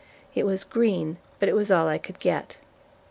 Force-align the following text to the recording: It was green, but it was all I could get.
It 0.33 0.47
was 0.47 0.63
green, 0.63 1.19
but 1.37 1.47
it 1.47 1.53
was 1.53 1.69
all 1.69 1.87
I 1.87 1.99
could 1.99 2.17
get. 2.19 2.57